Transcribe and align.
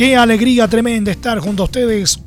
Qué 0.00 0.16
alegría 0.16 0.66
tremenda 0.66 1.10
estar 1.10 1.38
junto 1.40 1.62
a 1.62 1.66
ustedes 1.66 2.18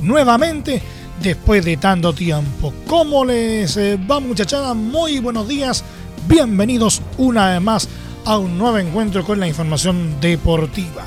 nuevamente 0.00 0.80
después 1.20 1.64
de 1.64 1.76
tanto 1.76 2.12
tiempo. 2.12 2.72
¿Cómo 2.86 3.24
les 3.24 3.76
eh, 3.76 3.98
va 4.08 4.20
muchachada? 4.20 4.74
Muy 4.74 5.18
buenos 5.18 5.48
días. 5.48 5.82
Bienvenidos 6.28 7.02
una 7.18 7.50
vez 7.50 7.60
más 7.60 7.88
a 8.24 8.38
un 8.38 8.56
nuevo 8.56 8.78
encuentro 8.78 9.24
con 9.24 9.40
la 9.40 9.48
información 9.48 10.20
deportiva. 10.20 11.04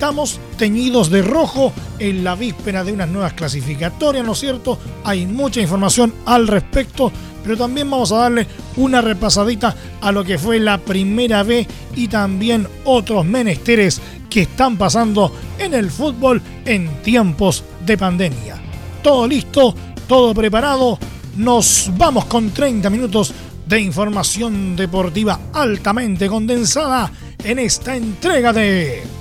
Estamos 0.00 0.40
teñidos 0.56 1.10
de 1.10 1.20
rojo 1.20 1.74
en 1.98 2.24
la 2.24 2.34
víspera 2.34 2.82
de 2.82 2.90
unas 2.90 3.10
nuevas 3.10 3.34
clasificatorias, 3.34 4.24
¿no 4.24 4.32
es 4.32 4.38
cierto? 4.38 4.78
Hay 5.04 5.26
mucha 5.26 5.60
información 5.60 6.14
al 6.24 6.48
respecto, 6.48 7.12
pero 7.44 7.54
también 7.54 7.90
vamos 7.90 8.10
a 8.10 8.16
darle 8.16 8.46
una 8.78 9.02
repasadita 9.02 9.76
a 10.00 10.10
lo 10.10 10.24
que 10.24 10.38
fue 10.38 10.58
la 10.58 10.78
primera 10.78 11.42
B 11.42 11.68
y 11.96 12.08
también 12.08 12.66
otros 12.86 13.26
menesteres 13.26 14.00
que 14.30 14.40
están 14.40 14.78
pasando 14.78 15.36
en 15.58 15.74
el 15.74 15.90
fútbol 15.90 16.40
en 16.64 17.02
tiempos 17.02 17.62
de 17.84 17.98
pandemia. 17.98 18.56
Todo 19.02 19.28
listo, 19.28 19.74
todo 20.08 20.32
preparado. 20.32 20.98
Nos 21.36 21.90
vamos 21.98 22.24
con 22.24 22.52
30 22.52 22.88
minutos 22.88 23.34
de 23.66 23.78
información 23.82 24.74
deportiva 24.76 25.38
altamente 25.52 26.26
condensada 26.26 27.12
en 27.44 27.58
esta 27.58 27.94
entrega 27.94 28.54
de 28.54 29.19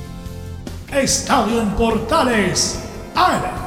Estadio 0.92 1.62
en 1.62 1.70
Portales. 1.72 2.80
¡Ahora! 3.16 3.60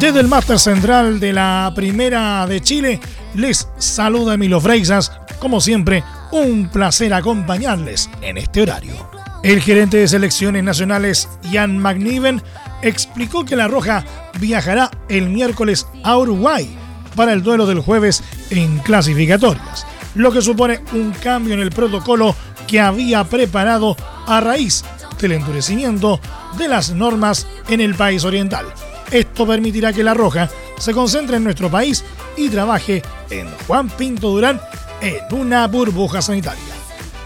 Desde 0.00 0.20
el 0.20 0.28
Máster 0.28 0.58
Central 0.58 1.18
de 1.18 1.32
la 1.32 1.72
Primera 1.74 2.46
de 2.46 2.60
Chile, 2.60 3.00
les 3.34 3.68
saluda 3.78 4.34
Emilio 4.34 4.60
Freixas. 4.60 5.12
Como 5.38 5.60
siempre, 5.60 6.02
un 6.32 6.68
placer 6.68 7.12
acompañarles 7.12 8.08
en 8.22 8.38
este 8.38 8.62
horario. 8.62 8.94
El 9.42 9.60
gerente 9.60 9.98
de 9.98 10.08
selecciones 10.08 10.64
nacionales, 10.64 11.28
Jan 11.52 11.78
McNiven, 11.78 12.42
explicó 12.82 13.44
que 13.44 13.56
La 13.56 13.68
Roja 13.68 14.04
viajará 14.40 14.90
el 15.08 15.28
miércoles 15.28 15.86
a 16.02 16.16
Uruguay 16.16 16.68
para 17.14 17.32
el 17.32 17.42
duelo 17.42 17.66
del 17.66 17.80
jueves 17.80 18.22
en 18.50 18.78
clasificatorias, 18.78 19.86
lo 20.14 20.32
que 20.32 20.42
supone 20.42 20.80
un 20.92 21.12
cambio 21.12 21.54
en 21.54 21.60
el 21.60 21.70
protocolo 21.70 22.34
que 22.66 22.80
había 22.80 23.24
preparado 23.24 23.96
a 24.26 24.40
raíz 24.40 24.84
del 25.20 25.32
endurecimiento 25.32 26.20
de 26.58 26.68
las 26.68 26.90
normas 26.90 27.46
en 27.68 27.80
el 27.80 27.94
país 27.94 28.24
oriental. 28.24 28.66
Esto 29.10 29.46
permitirá 29.46 29.92
que 29.92 30.02
La 30.02 30.14
Roja 30.14 30.48
se 30.78 30.92
concentre 30.92 31.36
en 31.36 31.44
nuestro 31.44 31.70
país 31.70 32.04
y 32.36 32.48
trabaje 32.48 33.02
en 33.30 33.48
Juan 33.66 33.88
Pinto 33.88 34.30
Durán 34.30 34.60
en 35.00 35.38
una 35.38 35.66
burbuja 35.66 36.22
sanitaria. 36.22 36.62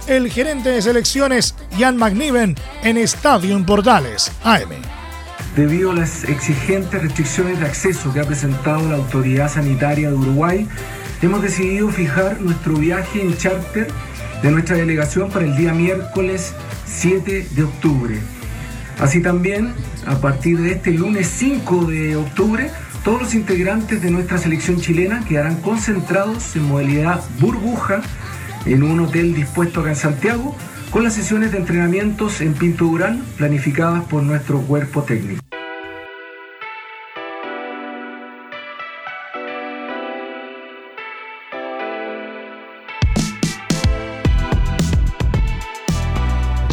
El 0.07 0.31
gerente 0.31 0.71
de 0.71 0.81
selecciones, 0.81 1.55
Jan 1.79 1.97
McNiven, 1.97 2.57
en 2.83 2.97
Estadio 2.97 3.55
en 3.55 3.65
Portales, 3.65 4.33
AM. 4.43 4.71
Debido 5.55 5.91
a 5.91 5.95
las 5.95 6.25
exigentes 6.25 7.03
restricciones 7.03 7.61
de 7.61 7.67
acceso 7.67 8.13
que 8.13 8.21
ha 8.21 8.25
presentado 8.25 8.89
la 8.89 8.97
Autoridad 8.97 9.51
Sanitaria 9.51 10.09
de 10.09 10.17
Uruguay, 10.17 10.67
hemos 11.21 11.43
decidido 11.43 11.91
fijar 11.91 12.41
nuestro 12.41 12.75
viaje 12.75 13.21
en 13.21 13.37
charter 13.37 13.89
de 14.43 14.51
nuestra 14.51 14.77
delegación 14.77 15.31
para 15.31 15.45
el 15.45 15.57
día 15.57 15.75
miércoles 15.75 16.55
7 16.87 17.49
de 17.51 17.65
octubre. 17.65 18.19
Así 19.01 19.21
también, 19.21 19.75
a 20.07 20.17
partir 20.17 20.59
de 20.59 20.73
este 20.73 20.93
lunes 20.93 21.29
5 21.37 21.85
de 21.85 22.17
octubre, 22.17 22.71
todos 23.05 23.23
los 23.23 23.35
integrantes 23.35 24.03
de 24.03 24.11
nuestra 24.11 24.39
selección 24.39 24.81
chilena 24.81 25.25
quedarán 25.27 25.57
concentrados 25.57 26.55
en 26.57 26.65
modalidad 26.65 27.23
burbuja 27.41 28.03
en 28.67 28.83
un 28.83 29.01
hotel 29.01 29.35
dispuesto 29.35 29.81
acá 29.81 29.91
en 29.91 29.97
Santiago, 29.97 30.55
con 30.91 31.05
las 31.05 31.15
sesiones 31.15 31.53
de 31.53 31.59
entrenamientos 31.59 32.41
en 32.41 32.55
Pinto 32.55 32.85
Durán 32.85 33.23
planificadas 33.37 34.05
por 34.05 34.23
nuestro 34.23 34.61
cuerpo 34.61 35.03
técnico. 35.03 35.48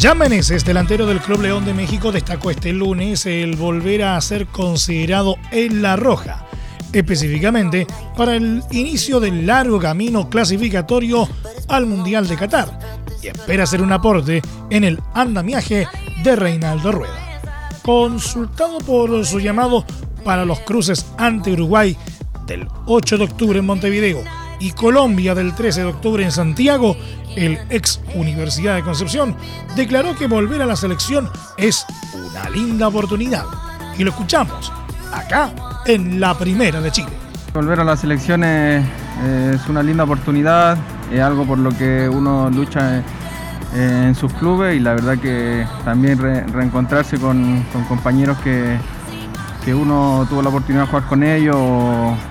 Jan 0.06 0.18
Meneses, 0.18 0.64
delantero 0.64 1.04
del 1.04 1.18
Club 1.18 1.40
León 1.40 1.64
de 1.64 1.74
México, 1.74 2.12
destacó 2.12 2.52
este 2.52 2.72
lunes 2.72 3.26
el 3.26 3.56
volver 3.56 4.04
a 4.04 4.20
ser 4.20 4.46
considerado 4.46 5.34
en 5.50 5.82
la 5.82 5.96
roja, 5.96 6.46
específicamente 6.92 7.88
para 8.16 8.36
el 8.36 8.62
inicio 8.70 9.18
del 9.18 9.44
largo 9.44 9.80
camino 9.80 10.30
clasificatorio 10.30 11.28
al 11.66 11.86
Mundial 11.86 12.28
de 12.28 12.36
Qatar, 12.36 12.78
y 13.20 13.26
espera 13.26 13.64
hacer 13.64 13.82
un 13.82 13.90
aporte 13.90 14.42
en 14.70 14.84
el 14.84 15.00
andamiaje 15.12 15.88
de 16.22 16.36
Reinaldo 16.36 16.92
Rueda. 16.92 17.40
Consultado 17.82 18.78
por 18.78 19.26
su 19.26 19.40
llamado 19.40 19.84
para 20.22 20.44
los 20.44 20.60
cruces 20.60 21.04
ante 21.18 21.50
Uruguay 21.50 21.96
del 22.46 22.68
8 22.86 23.18
de 23.18 23.24
octubre 23.24 23.58
en 23.58 23.66
Montevideo 23.66 24.45
y 24.58 24.72
Colombia 24.72 25.34
del 25.34 25.54
13 25.54 25.80
de 25.80 25.86
octubre 25.86 26.24
en 26.24 26.32
Santiago, 26.32 26.96
el 27.36 27.58
ex 27.70 28.00
Universidad 28.14 28.76
de 28.76 28.82
Concepción, 28.82 29.36
declaró 29.74 30.16
que 30.16 30.26
volver 30.26 30.62
a 30.62 30.66
la 30.66 30.76
selección 30.76 31.28
es 31.58 31.84
una 32.14 32.48
linda 32.50 32.88
oportunidad. 32.88 33.44
Y 33.98 34.04
lo 34.04 34.10
escuchamos 34.10 34.72
acá 35.12 35.50
en 35.86 36.20
la 36.20 36.36
Primera 36.36 36.80
de 36.80 36.90
Chile. 36.90 37.08
Volver 37.52 37.80
a 37.80 37.84
la 37.84 37.96
selección 37.96 38.44
es, 38.44 38.84
una 39.68 39.82
linda 39.82 40.04
oportunidad, 40.04 40.76
es 41.12 41.20
algo 41.20 41.46
por 41.46 41.58
lo 41.58 41.70
que 41.70 42.08
uno 42.08 42.50
lucha 42.50 43.02
en 43.74 44.14
sus 44.14 44.32
clubes 44.34 44.76
y 44.76 44.80
la 44.80 44.94
verdad 44.94 45.18
que 45.18 45.66
también 45.84 46.18
reencontrarse 46.18 47.18
con, 47.18 47.64
compañeros 47.88 48.38
que, 48.38 48.76
uno 49.74 50.26
tuvo 50.28 50.42
la 50.42 50.48
oportunidad 50.48 50.84
de 50.84 50.88
jugar 50.88 51.06
con 51.06 51.22
ellos, 51.22 51.56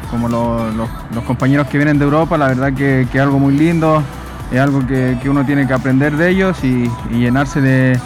como 0.10 0.30
los, 0.30 1.24
compañeros 1.26 1.68
que 1.68 1.78
vienen 1.78 2.00
de 2.00 2.06
Europa, 2.06 2.38
la 2.38 2.48
verdad 2.48 2.74
que 2.74 3.02
es 3.02 3.16
algo 3.20 3.40
muy 3.40 3.58
lindo, 3.58 4.04
es 4.52 4.60
algo 4.60 4.86
que, 4.86 5.18
uno 5.28 5.46
tiene 5.46 5.68
que 5.68 5.74
aprender 5.74 6.16
de 6.16 6.30
ellos 6.30 6.58
y, 6.64 6.90
llenarse 7.12 7.62
de, 7.62 8.00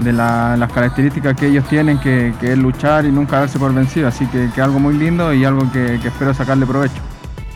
las 0.00 0.72
características 0.72 1.36
que 1.36 1.48
ellos 1.48 1.66
tienen, 1.68 1.98
que, 1.98 2.34
es 2.40 2.58
luchar 2.58 3.04
y 3.04 3.12
nunca 3.12 3.40
darse 3.40 3.58
por 3.58 3.72
vencido. 3.74 4.08
Así 4.08 4.26
que 4.26 4.46
es 4.46 4.58
algo 4.58 4.78
muy 4.78 4.94
lindo 4.94 5.32
y 5.32 5.44
algo 5.44 5.70
que, 5.72 5.94
espero 5.94 6.34
sacarle 6.34 6.66
provecho. 6.66 7.00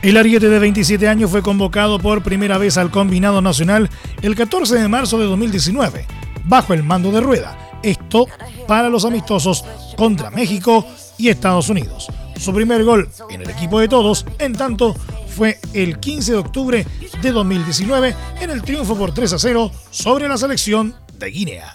El 0.03 0.19
ariete 0.19 0.49
de 0.49 0.59
27 0.59 1.09
años 1.09 1.31
fue 1.31 1.43
convocado 1.43 1.99
por 1.99 2.23
primera 2.23 2.59
vez 2.59 2.77
al 2.77 2.91
combinado 2.91 3.41
nacional 3.41 3.89
el 4.21 4.35
14 4.35 4.77
de 4.77 4.89
marzo 4.89 5.19
de 5.19 5.25
2019, 5.25 6.07
bajo 6.45 6.75
el 6.75 6.83
mando 6.83 7.11
de 7.11 7.21
Rueda. 7.21 7.64
Esto 7.85 8.27
para 8.67 8.89
los 8.89 9.05
amistosos 9.05 9.65
contra 9.97 10.31
México 10.31 10.87
y 11.19 11.29
Estados 11.29 11.69
Unidos. 11.69 12.09
Su 12.39 12.53
primer 12.53 12.83
gol 12.83 13.09
en 13.31 13.43
el 13.43 13.51
equipo 13.51 13.79
de 13.79 13.89
todos, 13.89 14.27
en 14.39 14.55
tanto, 14.55 14.95
fue 15.29 15.59
el 15.73 15.99
15 16.01 16.33
de 16.33 16.39
octubre 16.39 16.87
de 17.21 17.33
2019 17.33 18.15
en 18.41 18.51
el 18.51 18.63
triunfo 18.63 18.97
por 18.97 19.13
3 19.13 19.33
a 19.35 19.39
0 19.39 19.71
sobre 19.91 20.29
la 20.29 20.39
selección 20.39 20.95
de 21.19 21.31
Guinea. 21.31 21.71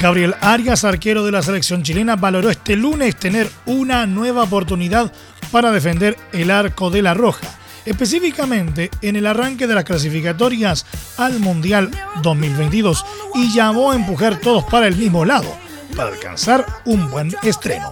Gabriel 0.00 0.34
Arias, 0.40 0.84
arquero 0.84 1.24
de 1.24 1.30
la 1.30 1.42
selección 1.42 1.84
chilena, 1.84 2.16
valoró 2.16 2.50
este 2.50 2.74
lunes 2.74 3.14
tener 3.14 3.48
una 3.66 4.04
nueva 4.04 4.42
oportunidad 4.42 5.12
para 5.52 5.70
defender 5.70 6.18
el 6.32 6.50
arco 6.50 6.90
de 6.90 7.02
la 7.02 7.14
Roja, 7.14 7.46
específicamente 7.84 8.90
en 9.02 9.16
el 9.16 9.26
arranque 9.26 9.66
de 9.66 9.74
las 9.74 9.84
clasificatorias 9.84 10.86
al 11.16 11.38
Mundial 11.40 11.90
2022, 12.22 13.04
y 13.34 13.52
llamó 13.52 13.90
a 13.92 13.96
empujar 13.96 14.36
todos 14.36 14.64
para 14.64 14.86
el 14.86 14.96
mismo 14.96 15.24
lado, 15.24 15.54
para 15.96 16.10
alcanzar 16.10 16.66
un 16.84 17.10
buen 17.10 17.34
estreno. 17.42 17.90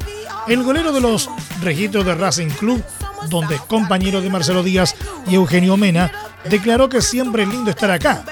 El 0.48 0.62
golero 0.62 0.92
de 0.92 1.00
los 1.00 1.28
registros 1.62 2.04
de 2.04 2.14
Racing 2.14 2.48
Club 2.48 2.82
donde 3.28 3.56
es 3.56 3.60
compañero 3.62 4.20
de 4.20 4.30
Marcelo 4.30 4.62
Díaz 4.62 4.94
y 5.26 5.34
Eugenio 5.34 5.76
Mena, 5.76 6.10
declaró 6.48 6.88
que 6.88 7.02
siempre 7.02 7.42
es 7.42 7.48
lindo 7.48 7.70
estar 7.70 7.90
acá. 7.90 8.24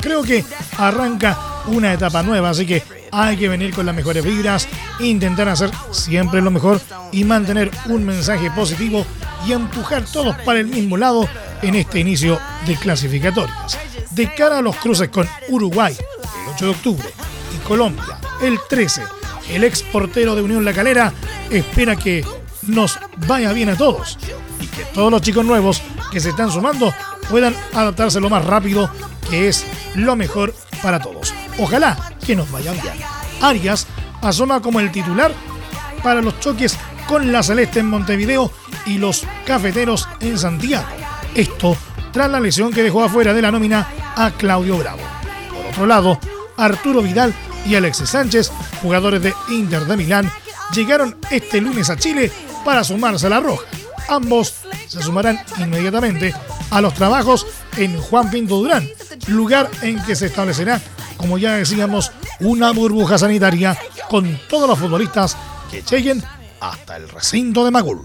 Creo 0.00 0.22
que 0.22 0.44
arranca 0.78 1.38
una 1.66 1.92
etapa 1.92 2.22
nueva, 2.22 2.50
así 2.50 2.66
que 2.66 2.82
hay 3.12 3.36
que 3.36 3.48
venir 3.48 3.72
con 3.74 3.86
las 3.86 3.94
mejores 3.94 4.24
vibras, 4.24 4.66
intentar 4.98 5.48
hacer 5.48 5.70
siempre 5.92 6.42
lo 6.42 6.50
mejor 6.50 6.80
y 7.12 7.24
mantener 7.24 7.70
un 7.86 8.04
mensaje 8.04 8.50
positivo 8.50 9.06
y 9.46 9.52
empujar 9.52 10.04
todos 10.04 10.36
para 10.44 10.60
el 10.60 10.66
mismo 10.66 10.96
lado 10.96 11.28
en 11.62 11.74
este 11.74 12.00
inicio 12.00 12.38
de 12.66 12.76
clasificatorias. 12.76 13.78
De 14.10 14.32
cara 14.34 14.58
a 14.58 14.62
los 14.62 14.76
cruces 14.76 15.08
con 15.08 15.28
Uruguay 15.48 15.96
el 15.96 16.54
8 16.54 16.64
de 16.64 16.70
octubre 16.70 17.08
y 17.54 17.66
Colombia 17.66 18.18
el 18.42 18.58
13, 18.68 19.02
el 19.50 19.64
ex 19.64 19.82
portero 19.82 20.34
de 20.34 20.42
Unión 20.42 20.64
La 20.64 20.72
Calera 20.72 21.12
espera 21.50 21.96
que 21.96 22.24
nos 22.66 22.98
vaya 23.26 23.52
bien 23.52 23.68
a 23.68 23.76
todos 23.76 24.18
y 24.60 24.66
que 24.66 24.84
todos 24.86 25.10
los 25.10 25.22
chicos 25.22 25.44
nuevos 25.44 25.82
que 26.10 26.20
se 26.20 26.30
están 26.30 26.50
sumando 26.50 26.92
puedan 27.30 27.56
adaptarse 27.72 28.20
lo 28.20 28.28
más 28.28 28.44
rápido, 28.44 28.90
que 29.30 29.48
es 29.48 29.64
lo 29.94 30.16
mejor 30.16 30.54
para 30.82 31.00
todos. 31.00 31.32
Ojalá 31.58 31.96
que 32.24 32.36
nos 32.36 32.50
vaya 32.50 32.72
bien. 32.72 32.94
Arias 33.40 33.86
asoma 34.20 34.60
como 34.60 34.80
el 34.80 34.90
titular 34.92 35.32
para 36.02 36.20
los 36.20 36.38
choques 36.40 36.76
con 37.12 37.30
la 37.30 37.42
Celeste 37.42 37.80
en 37.80 37.88
Montevideo 37.88 38.50
y 38.86 38.96
los 38.96 39.26
Cafeteros 39.44 40.08
en 40.20 40.38
Santiago. 40.38 40.86
Esto 41.34 41.76
tras 42.10 42.30
la 42.30 42.40
lesión 42.40 42.72
que 42.72 42.82
dejó 42.82 43.04
afuera 43.04 43.34
de 43.34 43.42
la 43.42 43.50
nómina 43.50 43.86
a 44.16 44.30
Claudio 44.30 44.78
Bravo. 44.78 45.02
Por 45.50 45.66
otro 45.66 45.86
lado, 45.86 46.18
Arturo 46.56 47.02
Vidal 47.02 47.34
y 47.66 47.74
Alexis 47.74 48.08
Sánchez, 48.08 48.50
jugadores 48.80 49.20
de 49.20 49.34
Inter 49.50 49.84
de 49.84 49.98
Milán, 49.98 50.32
llegaron 50.74 51.18
este 51.30 51.60
lunes 51.60 51.90
a 51.90 51.98
Chile 51.98 52.32
para 52.64 52.82
sumarse 52.82 53.26
a 53.26 53.30
la 53.30 53.40
Roja. 53.40 53.66
Ambos 54.08 54.54
se 54.88 55.02
sumarán 55.02 55.38
inmediatamente 55.58 56.34
a 56.70 56.80
los 56.80 56.94
trabajos 56.94 57.46
en 57.76 58.00
Juan 58.00 58.30
Pinto 58.30 58.56
Durán, 58.56 58.88
lugar 59.26 59.70
en 59.82 60.02
que 60.04 60.16
se 60.16 60.26
establecerá, 60.28 60.80
como 61.18 61.36
ya 61.36 61.56
decíamos, 61.56 62.10
una 62.40 62.70
burbuja 62.70 63.18
sanitaria 63.18 63.76
con 64.08 64.40
todos 64.48 64.66
los 64.66 64.78
futbolistas 64.78 65.36
que 65.70 65.82
lleguen 65.82 66.24
hasta 66.62 66.96
el 66.96 67.08
recinto 67.08 67.64
de 67.64 67.72
Magul. 67.72 68.02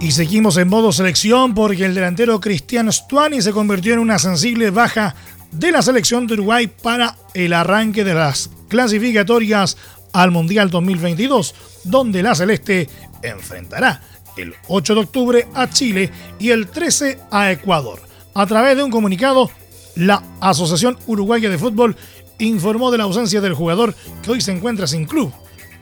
Y 0.00 0.12
seguimos 0.12 0.56
en 0.56 0.68
modo 0.68 0.92
selección 0.92 1.54
porque 1.54 1.84
el 1.84 1.94
delantero 1.94 2.40
Cristiano 2.40 2.90
Stuani 2.90 3.42
se 3.42 3.52
convirtió 3.52 3.92
en 3.92 3.98
una 3.98 4.18
sensible 4.18 4.70
baja 4.70 5.14
de 5.50 5.70
la 5.70 5.82
selección 5.82 6.26
de 6.26 6.34
Uruguay 6.34 6.68
para 6.68 7.16
el 7.34 7.52
arranque 7.52 8.02
de 8.02 8.14
las 8.14 8.48
clasificatorias 8.68 9.76
al 10.14 10.30
Mundial 10.30 10.70
2022, 10.70 11.54
donde 11.84 12.22
la 12.22 12.34
Celeste 12.34 12.88
enfrentará 13.22 14.00
el 14.38 14.54
8 14.68 14.94
de 14.94 15.00
octubre 15.00 15.46
a 15.54 15.68
Chile 15.68 16.10
y 16.38 16.50
el 16.50 16.68
13 16.68 17.18
a 17.30 17.52
Ecuador. 17.52 18.00
A 18.34 18.46
través 18.46 18.76
de 18.76 18.82
un 18.82 18.90
comunicado, 18.90 19.50
la 19.96 20.22
Asociación 20.40 20.96
Uruguaya 21.06 21.50
de 21.50 21.58
Fútbol 21.58 21.96
informó 22.38 22.90
de 22.90 22.98
la 22.98 23.04
ausencia 23.04 23.40
del 23.40 23.54
jugador 23.54 23.94
que 24.22 24.30
hoy 24.30 24.40
se 24.40 24.52
encuentra 24.52 24.86
sin 24.86 25.06
club. 25.06 25.32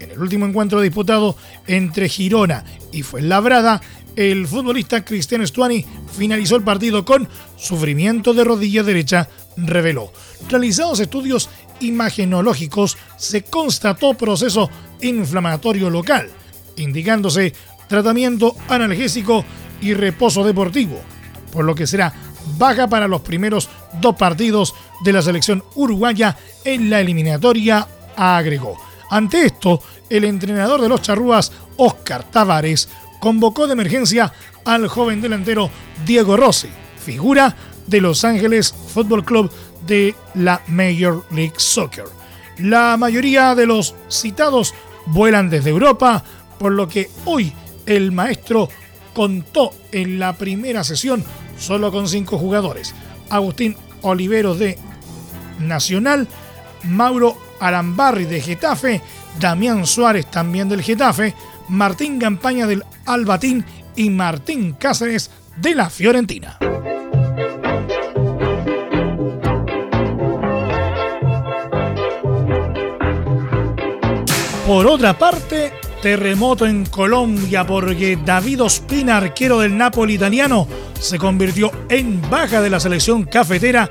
En 0.00 0.10
el 0.10 0.20
último 0.20 0.46
encuentro 0.46 0.80
disputado 0.80 1.36
entre 1.66 2.08
Girona 2.08 2.64
y 2.92 3.02
Fuenlabrada, 3.02 3.80
el 4.14 4.46
futbolista 4.46 5.04
Cristiano 5.04 5.46
Stuani 5.46 5.84
finalizó 6.16 6.56
el 6.56 6.62
partido 6.62 7.04
con 7.04 7.28
sufrimiento 7.56 8.32
de 8.32 8.44
rodilla 8.44 8.82
derecha, 8.82 9.28
reveló. 9.56 10.12
Realizados 10.48 11.00
estudios 11.00 11.50
imagenológicos, 11.80 12.96
se 13.18 13.42
constató 13.42 14.14
proceso 14.14 14.70
inflamatorio 15.02 15.90
local, 15.90 16.30
indicándose 16.76 17.52
tratamiento 17.88 18.54
analgésico 18.68 19.44
y 19.80 19.94
reposo 19.94 20.44
deportivo, 20.44 21.00
por 21.52 21.64
lo 21.64 21.74
que 21.74 21.86
será 21.86 22.12
baja 22.58 22.88
para 22.88 23.08
los 23.08 23.20
primeros 23.22 23.68
dos 24.00 24.16
partidos 24.16 24.74
de 25.04 25.12
la 25.12 25.22
selección 25.22 25.64
uruguaya 25.74 26.36
en 26.64 26.90
la 26.90 27.00
eliminatoria, 27.00 27.86
agregó. 28.16 28.76
Ante 29.10 29.46
esto, 29.46 29.82
el 30.08 30.24
entrenador 30.24 30.80
de 30.80 30.88
los 30.88 31.02
charrúas, 31.02 31.52
Oscar 31.76 32.24
Tavares, 32.24 32.88
convocó 33.20 33.66
de 33.66 33.74
emergencia 33.74 34.32
al 34.64 34.88
joven 34.88 35.20
delantero 35.20 35.70
Diego 36.04 36.36
Rossi, 36.36 36.68
figura 37.04 37.54
de 37.86 38.00
Los 38.00 38.24
Ángeles 38.24 38.74
Football 38.92 39.24
Club 39.24 39.50
de 39.86 40.14
la 40.34 40.60
Major 40.68 41.24
League 41.30 41.54
Soccer. 41.56 42.06
La 42.58 42.96
mayoría 42.96 43.54
de 43.54 43.66
los 43.66 43.94
citados 44.08 44.74
vuelan 45.06 45.50
desde 45.50 45.70
Europa, 45.70 46.24
por 46.58 46.72
lo 46.72 46.88
que 46.88 47.10
hoy 47.24 47.52
el 47.86 48.12
maestro 48.12 48.68
contó 49.14 49.72
en 49.92 50.18
la 50.18 50.34
primera 50.34 50.84
sesión 50.84 51.24
solo 51.58 51.90
con 51.90 52.08
cinco 52.08 52.38
jugadores. 52.38 52.94
Agustín 53.30 53.76
Oliveros 54.02 54.58
de 54.58 54.78
Nacional, 55.58 56.28
Mauro 56.84 57.36
Arambarri 57.60 58.24
de 58.24 58.40
Getafe, 58.40 59.00
Damián 59.40 59.86
Suárez 59.86 60.26
también 60.30 60.68
del 60.68 60.82
Getafe, 60.82 61.34
Martín 61.68 62.18
Campaña 62.18 62.66
del 62.66 62.84
Albatín 63.06 63.64
y 63.96 64.10
Martín 64.10 64.76
Cáceres 64.78 65.30
de 65.56 65.74
la 65.74 65.88
Fiorentina. 65.88 66.58
Por 74.66 74.86
otra 74.88 75.16
parte, 75.16 75.72
terremoto 76.02 76.66
en 76.66 76.86
Colombia 76.86 77.66
porque 77.66 78.18
David 78.24 78.62
Ospina, 78.62 79.16
arquero 79.16 79.60
del 79.60 79.76
Napoli 79.76 80.14
italiano, 80.14 80.66
se 80.98 81.18
convirtió 81.18 81.70
en 81.88 82.20
baja 82.30 82.60
de 82.60 82.70
la 82.70 82.80
selección 82.80 83.24
cafetera 83.24 83.90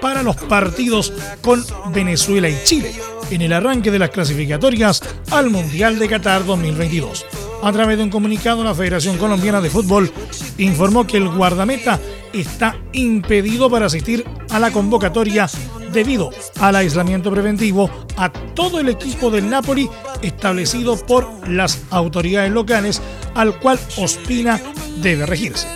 para 0.00 0.22
los 0.22 0.36
partidos 0.36 1.12
con 1.40 1.64
Venezuela 1.92 2.48
y 2.48 2.56
Chile 2.64 2.92
en 3.30 3.42
el 3.42 3.52
arranque 3.52 3.90
de 3.90 3.98
las 3.98 4.10
clasificatorias 4.10 5.02
al 5.30 5.50
Mundial 5.50 5.98
de 5.98 6.08
Qatar 6.08 6.44
2022. 6.44 7.26
A 7.62 7.72
través 7.72 7.96
de 7.96 8.04
un 8.04 8.10
comunicado, 8.10 8.62
la 8.62 8.74
Federación 8.74 9.16
Colombiana 9.18 9.60
de 9.60 9.70
Fútbol 9.70 10.12
informó 10.58 11.06
que 11.06 11.16
el 11.16 11.28
guardameta 11.28 11.98
está 12.32 12.76
impedido 12.92 13.70
para 13.70 13.86
asistir 13.86 14.24
a 14.50 14.58
la 14.58 14.70
convocatoria 14.70 15.48
debido 15.96 16.30
al 16.60 16.76
aislamiento 16.76 17.30
preventivo 17.30 17.90
a 18.18 18.30
todo 18.30 18.78
el 18.78 18.90
equipo 18.90 19.30
del 19.30 19.48
Napoli 19.48 19.88
establecido 20.20 20.94
por 20.96 21.48
las 21.48 21.80
autoridades 21.90 22.52
locales 22.52 23.00
al 23.34 23.58
cual 23.58 23.80
Ospina 23.96 24.60
debe 24.98 25.24
regirse. 25.24 25.66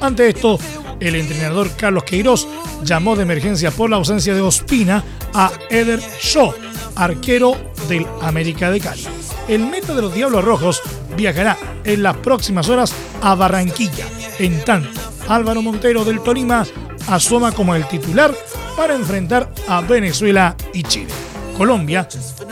Ante 0.00 0.28
esto, 0.28 0.58
el 1.00 1.16
entrenador 1.16 1.70
Carlos 1.76 2.04
Queiroz 2.04 2.46
llamó 2.84 3.16
de 3.16 3.24
emergencia 3.24 3.72
por 3.72 3.90
la 3.90 3.96
ausencia 3.96 4.32
de 4.32 4.40
Ospina 4.40 5.02
a 5.34 5.50
Eder 5.68 6.00
Shaw, 6.22 6.54
arquero 6.94 7.56
del 7.88 8.06
América 8.22 8.70
de 8.70 8.80
Cali. 8.80 9.04
El 9.48 9.66
meta 9.66 9.92
de 9.92 10.02
los 10.02 10.14
Diablos 10.14 10.44
Rojos 10.44 10.82
viajará 11.16 11.58
en 11.82 12.02
las 12.04 12.16
próximas 12.18 12.68
horas 12.68 12.94
a 13.20 13.34
Barranquilla. 13.34 14.06
En 14.38 14.64
tanto, 14.64 15.00
Álvaro 15.28 15.62
Montero 15.62 16.04
del 16.04 16.20
Tolima 16.20 16.64
asoma 17.08 17.50
como 17.52 17.74
el 17.74 17.86
titular 17.88 18.32
para 18.76 18.94
enfrentar 18.94 19.52
a 19.68 19.80
Venezuela 19.80 20.56
y 20.72 20.82
Chile. 20.82 21.12
Colombia 21.56 22.08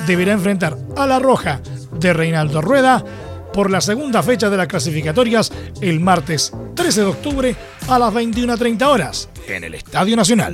deberá 0.07 0.33
enfrentar 0.33 0.76
a 0.97 1.07
la 1.07 1.19
Roja 1.19 1.61
de 1.93 2.12
Reinaldo 2.12 2.61
Rueda 2.61 3.05
por 3.52 3.71
la 3.71 3.81
segunda 3.81 4.23
fecha 4.23 4.49
de 4.49 4.57
las 4.57 4.67
clasificatorias 4.67 5.52
el 5.81 6.00
martes 6.00 6.52
13 6.75 7.00
de 7.00 7.07
octubre 7.07 7.57
a 7.88 7.99
las 7.99 8.12
21.30 8.14 8.83
horas 8.87 9.29
en 9.47 9.64
el 9.64 9.75
Estadio 9.75 10.17
Nacional. 10.17 10.52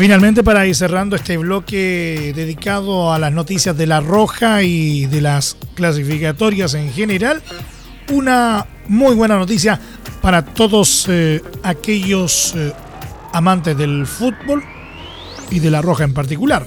Finalmente, 0.00 0.42
para 0.42 0.66
ir 0.66 0.74
cerrando 0.74 1.14
este 1.14 1.36
bloque 1.36 2.32
dedicado 2.34 3.12
a 3.12 3.18
las 3.18 3.34
noticias 3.34 3.76
de 3.76 3.86
la 3.86 4.00
Roja 4.00 4.62
y 4.62 5.04
de 5.04 5.20
las 5.20 5.58
clasificatorias 5.74 6.72
en 6.72 6.90
general, 6.90 7.42
una 8.10 8.66
muy 8.88 9.14
buena 9.14 9.36
noticia 9.36 9.78
para 10.22 10.42
todos 10.42 11.04
eh, 11.10 11.42
aquellos 11.62 12.54
eh, 12.56 12.72
amantes 13.34 13.76
del 13.76 14.06
fútbol 14.06 14.64
y 15.50 15.58
de 15.58 15.70
la 15.70 15.82
Roja 15.82 16.04
en 16.04 16.14
particular. 16.14 16.66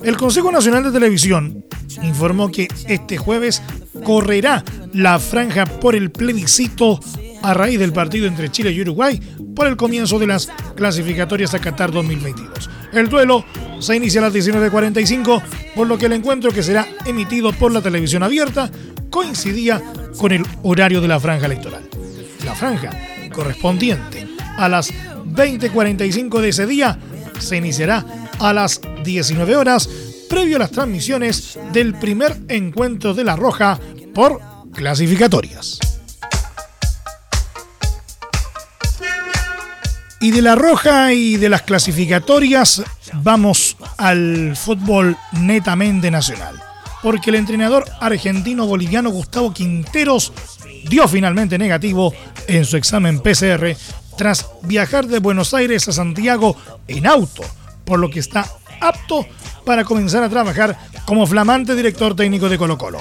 El 0.00 0.16
Consejo 0.16 0.52
Nacional 0.52 0.84
de 0.84 0.92
Televisión 0.92 1.64
informó 2.04 2.48
que 2.52 2.68
este 2.86 3.16
jueves 3.16 3.60
correrá 4.04 4.62
la 4.92 5.18
franja 5.18 5.66
por 5.66 5.96
el 5.96 6.12
plebiscito 6.12 7.00
a 7.42 7.54
raíz 7.54 7.78
del 7.78 7.92
partido 7.92 8.26
entre 8.26 8.50
Chile 8.50 8.72
y 8.72 8.80
Uruguay 8.80 9.20
por 9.54 9.66
el 9.66 9.76
comienzo 9.76 10.18
de 10.18 10.26
las 10.26 10.48
clasificatorias 10.76 11.54
a 11.54 11.58
Qatar 11.58 11.92
2022. 11.92 12.70
El 12.92 13.08
duelo 13.08 13.44
se 13.80 13.96
inicia 13.96 14.20
a 14.20 14.24
las 14.24 14.34
19.45, 14.34 15.42
por 15.74 15.86
lo 15.86 15.98
que 15.98 16.06
el 16.06 16.12
encuentro 16.12 16.50
que 16.50 16.62
será 16.62 16.86
emitido 17.06 17.52
por 17.52 17.72
la 17.72 17.82
televisión 17.82 18.22
abierta 18.22 18.70
coincidía 19.10 19.82
con 20.18 20.32
el 20.32 20.44
horario 20.62 21.00
de 21.00 21.08
la 21.08 21.20
franja 21.20 21.46
electoral. 21.46 21.88
La 22.44 22.54
franja 22.54 22.90
correspondiente 23.32 24.26
a 24.56 24.68
las 24.68 24.92
20.45 24.92 26.40
de 26.40 26.48
ese 26.48 26.66
día 26.66 26.98
se 27.38 27.56
iniciará 27.56 28.04
a 28.38 28.52
las 28.52 28.80
19 29.04 29.56
horas 29.56 29.88
previo 30.28 30.56
a 30.56 30.60
las 30.60 30.70
transmisiones 30.70 31.58
del 31.72 31.94
primer 31.94 32.36
encuentro 32.48 33.14
de 33.14 33.24
La 33.24 33.36
Roja 33.36 33.78
por 34.14 34.40
clasificatorias. 34.72 35.78
Y 40.20 40.32
de 40.32 40.42
La 40.42 40.56
Roja 40.56 41.12
y 41.12 41.36
de 41.36 41.48
las 41.48 41.62
clasificatorias 41.62 42.82
vamos 43.22 43.76
al 43.98 44.56
fútbol 44.56 45.16
netamente 45.32 46.10
nacional. 46.10 46.60
Porque 47.02 47.30
el 47.30 47.36
entrenador 47.36 47.84
argentino-boliviano 48.00 49.10
Gustavo 49.10 49.54
Quinteros 49.54 50.32
dio 50.88 51.06
finalmente 51.06 51.56
negativo 51.56 52.12
en 52.48 52.64
su 52.64 52.76
examen 52.76 53.20
PCR 53.20 53.76
tras 54.16 54.48
viajar 54.62 55.06
de 55.06 55.20
Buenos 55.20 55.54
Aires 55.54 55.86
a 55.86 55.92
Santiago 55.92 56.56
en 56.88 57.06
auto, 57.06 57.44
por 57.84 58.00
lo 58.00 58.10
que 58.10 58.18
está 58.18 58.44
apto 58.80 59.24
para 59.64 59.84
comenzar 59.84 60.24
a 60.24 60.28
trabajar 60.28 60.76
como 61.04 61.28
flamante 61.28 61.76
director 61.76 62.16
técnico 62.16 62.48
de 62.48 62.58
Colo 62.58 62.76
Colo. 62.76 63.00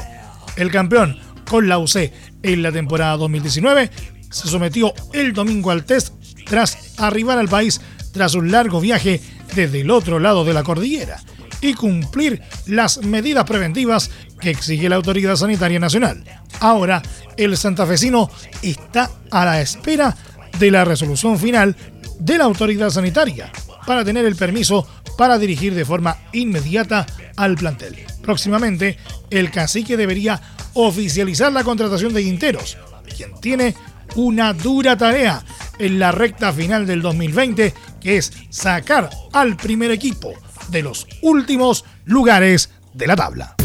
El 0.56 0.70
campeón 0.70 1.18
con 1.50 1.68
la 1.68 1.80
UC 1.80 2.12
en 2.44 2.62
la 2.62 2.72
temporada 2.72 3.18
2019 3.18 3.90
se 4.30 4.48
sometió 4.48 4.94
el 5.14 5.34
domingo 5.34 5.72
al 5.72 5.86
test 5.86 6.14
tras 6.50 6.78
arribar 6.98 7.38
al 7.38 7.50
país 7.50 7.82
tras 8.12 8.36
un 8.36 8.52
largo 8.52 8.82
viaje 8.82 9.22
desde 9.56 9.82
el 9.82 9.92
otro 9.92 10.20
lado 10.20 10.44
de 10.44 10.54
la 10.54 10.64
cordillera 10.64 11.20
y 11.62 11.74
cumplir 11.74 12.42
las 12.66 13.04
medidas 13.04 13.46
preventivas 13.46 14.10
que 14.40 14.52
exige 14.52 14.90
la 14.90 14.96
Autoridad 14.96 15.36
Sanitaria 15.36 15.80
Nacional. 15.80 16.24
Ahora, 16.60 17.02
el 17.36 17.58
santafesino 17.58 18.30
está 18.62 19.10
a 19.32 19.46
la 19.46 19.62
espera 19.62 20.16
de 20.60 20.72
la 20.72 20.86
resolución 20.86 21.38
final 21.40 21.76
de 22.20 22.38
la 22.38 22.46
autoridad 22.46 22.90
sanitaria 22.90 23.52
para 23.86 24.04
tener 24.04 24.26
el 24.26 24.36
permiso 24.36 24.88
para 25.18 25.38
dirigir 25.38 25.74
de 25.74 25.86
forma 25.86 26.18
inmediata 26.34 27.06
al 27.36 27.56
plantel. 27.56 27.96
Próximamente, 28.22 28.98
el 29.30 29.52
cacique 29.52 29.98
debería 29.98 30.40
oficializar 30.74 31.52
la 31.52 31.64
contratación 31.64 32.14
de 32.14 32.24
Quinteros, 32.24 32.78
quien 33.16 33.34
tiene 33.40 33.76
una 34.16 34.54
dura 34.54 34.98
tarea 34.98 35.44
en 35.80 36.00
la 36.00 36.12
recta 36.12 36.52
final 36.52 36.86
del 36.88 37.02
2020, 37.02 37.74
que 38.00 38.18
es 38.18 38.34
sacar 38.50 39.10
al 39.34 39.56
primer 39.56 39.92
equipo 39.92 40.34
de 40.70 40.82
los 40.82 41.08
últimos 41.22 41.86
lugares 42.06 42.72
de 42.94 43.08
la 43.08 43.16
tabla. 43.16 43.56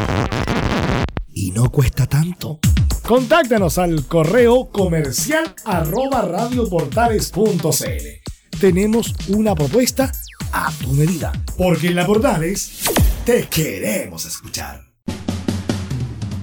y 1.33 1.51
no 1.51 1.69
cuesta 1.71 2.07
tanto. 2.07 2.59
Contáctanos 3.05 3.77
al 3.79 4.05
correo 4.05 4.69
comercial 4.69 5.53
arroba 5.65 6.21
radioportales.cl. 6.21 8.59
Tenemos 8.61 9.13
una 9.27 9.55
propuesta 9.55 10.13
a 10.51 10.71
tu 10.71 10.91
medida. 10.93 11.31
Porque 11.57 11.87
en 11.87 11.95
la 11.95 12.05
Portales 12.05 12.83
te 13.25 13.47
queremos 13.47 14.25
escuchar. 14.25 14.83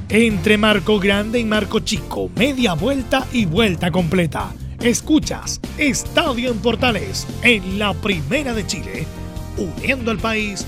Entre 0.08 0.56
Marco 0.56 1.00
Grande 1.00 1.40
y 1.40 1.44
Marco 1.44 1.80
Chico, 1.80 2.30
media 2.36 2.74
vuelta 2.74 3.26
y 3.32 3.44
vuelta 3.44 3.90
completa. 3.90 4.52
Escuchas 4.80 5.60
Estadio 5.78 6.50
en 6.50 6.58
Portales 6.58 7.26
en 7.42 7.78
la 7.78 7.92
Primera 7.94 8.54
de 8.54 8.66
Chile, 8.66 9.06
uniendo 9.56 10.10
al 10.10 10.18
país 10.18 10.64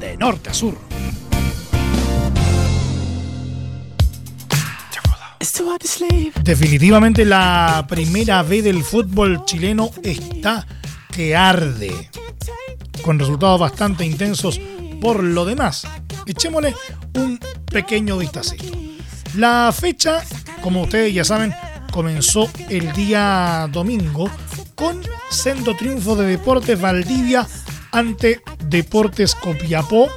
de 0.00 0.16
norte 0.16 0.50
a 0.50 0.54
sur. 0.54 0.88
Definitivamente 6.42 7.24
la 7.24 7.84
primera 7.88 8.42
B 8.42 8.62
del 8.62 8.82
fútbol 8.82 9.44
chileno 9.44 9.90
está 10.02 10.66
que 11.18 11.34
arde 11.34 12.08
con 13.02 13.18
resultados 13.18 13.58
bastante 13.58 14.06
intensos 14.06 14.60
por 15.00 15.20
lo 15.24 15.44
demás. 15.44 15.84
Echémosle 16.26 16.76
un 17.14 17.40
pequeño 17.72 18.18
vistacito. 18.18 18.78
La 19.34 19.74
fecha, 19.76 20.22
como 20.62 20.82
ustedes 20.82 21.12
ya 21.12 21.24
saben, 21.24 21.52
comenzó 21.90 22.48
el 22.68 22.92
día 22.92 23.68
domingo 23.72 24.30
con 24.76 25.02
sendo 25.28 25.74
triunfo 25.74 26.14
de 26.14 26.24
Deportes 26.24 26.80
Valdivia 26.80 27.44
ante 27.90 28.40
Deportes 28.66 29.34
Copiapó 29.34 30.08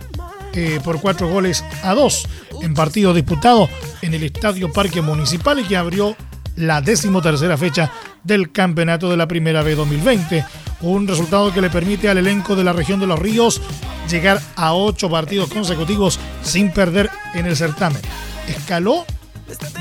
eh, 0.54 0.80
por 0.84 1.02
cuatro 1.02 1.32
goles 1.32 1.66
a 1.82 1.96
dos 1.96 2.28
en 2.62 2.76
partido 2.76 3.12
disputado 3.16 3.68
en 4.04 4.14
el 4.14 4.22
Estadio 4.22 4.72
Parque 4.72 5.02
Municipal 5.02 5.62
y 5.62 5.64
que 5.64 5.78
abrió 5.78 6.16
la 6.58 6.80
decimotercera 6.80 7.58
fecha 7.58 7.92
del 8.24 8.52
campeonato 8.52 9.10
de 9.10 9.18
la 9.18 9.28
Primera 9.28 9.64
B 9.64 9.74
2020 9.74 10.46
un 10.82 11.08
resultado 11.08 11.54
que 11.54 11.62
le 11.62 11.70
permite 11.70 12.10
al 12.10 12.18
elenco 12.18 12.56
de 12.56 12.64
la 12.64 12.74
región 12.74 13.00
de 13.00 13.08
los 13.08 13.20
ríos 13.20 13.62
llegar 14.10 14.42
a 14.56 14.74
ocho 14.74 15.10
partidos 15.10 15.50
consecutivos 15.50 16.20
sin 16.44 16.72
perder 16.72 17.10
en 17.34 17.46
el 17.46 17.56
certamen. 17.56 18.02
Escaló 18.48 19.06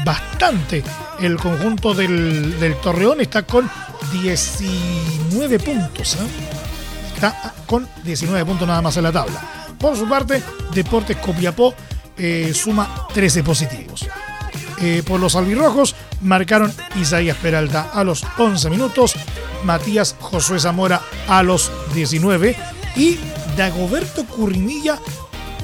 bastante 0.05 0.83
el 1.21 1.37
conjunto 1.37 1.95
del, 1.95 2.77
Torreón, 2.83 3.21
está 3.21 3.43
con 3.43 3.71
19 4.13 5.59
puntos. 5.59 6.15
¿eh? 6.15 6.19
Está 7.15 7.55
con 7.67 7.89
19 8.05 8.45
puntos 8.45 8.67
nada 8.67 8.83
más 8.83 8.97
en 8.97 9.05
la 9.05 9.13
tabla. 9.13 9.41
Por 9.79 9.97
su 9.97 10.09
parte, 10.09 10.43
Deportes 10.75 11.17
Copiapó 11.17 11.75
eh, 12.17 12.53
suma 12.55 13.07
13 13.13 13.43
positivos. 13.43 14.07
Eh, 14.83 15.03
por 15.07 15.21
los 15.21 15.37
albirrojos 15.37 15.95
marcaron 16.23 16.73
Isaías 16.97 17.37
Peralta 17.37 17.91
a 17.93 18.03
los 18.03 18.25
11 18.39 18.71
minutos, 18.71 19.15
Matías 19.65 20.17
Josué 20.21 20.59
Zamora 20.59 21.01
a 21.29 21.43
los 21.43 21.71
19 21.95 22.57
y 22.97 23.19
Dagoberto 23.57 24.25
Currinilla 24.25 24.99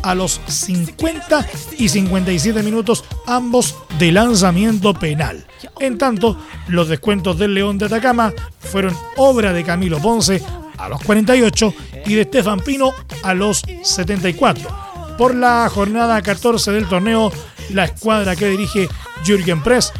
a 0.02 0.14
los 0.14 0.40
50 0.46 1.46
y 1.78 1.88
57 1.88 2.62
minutos, 2.62 3.04
ambos 3.26 3.74
de 3.98 4.12
lanzamiento 4.12 4.94
penal. 4.94 5.44
En 5.80 5.98
tanto, 5.98 6.38
los 6.68 6.88
descuentos 6.88 7.38
del 7.38 7.54
León 7.54 7.76
de 7.78 7.86
Atacama 7.86 8.32
fueron 8.60 8.96
obra 9.16 9.52
de 9.52 9.64
Camilo 9.64 9.98
Ponce 9.98 10.42
a 10.78 10.88
los 10.88 11.02
48 11.02 11.74
y 12.06 12.14
de 12.14 12.22
Estefan 12.22 12.60
Pino 12.60 12.92
a 13.22 13.34
los 13.34 13.64
74. 13.82 14.86
Por 15.18 15.34
la 15.34 15.68
jornada 15.72 16.22
14 16.22 16.70
del 16.70 16.86
torneo, 16.86 17.32
la 17.70 17.86
escuadra 17.86 18.36
que 18.36 18.48
dirige 18.48 18.88
Jürgen 19.24 19.62
Press 19.62 19.92